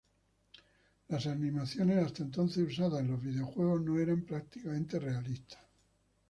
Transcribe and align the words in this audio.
Las 1.09 1.27
animaciones 1.27 2.03
hasta 2.03 2.23
entonces 2.23 2.67
usadas 2.67 3.01
en 3.01 3.11
los 3.11 3.21
videojuegos 3.21 3.81
no 3.83 3.99
eran 3.99 4.23
prácticamente 4.25 4.97
realistas. 4.97 5.59